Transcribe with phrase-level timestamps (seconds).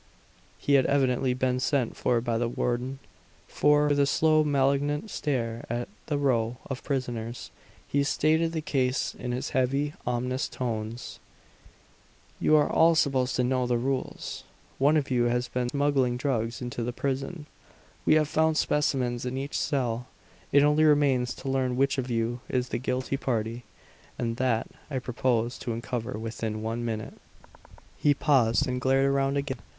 [0.57, 2.97] He had evidently been sent for by the warden;
[3.47, 7.51] for, with a slow, malignant stare at the row of prisoners,
[7.87, 11.19] he stated the case in his heavy, ominous tones:
[12.39, 14.43] "You are all supposed to know the rules.
[14.79, 17.45] One of you has been smuggling drugs into the prison;
[18.03, 20.07] we have found specimens in each cell.
[20.51, 23.65] It only remains to learn which of you is the guilty party;
[24.17, 27.19] and that, I propose to uncover within one minute!"
[27.99, 29.59] He paused, and glared around again.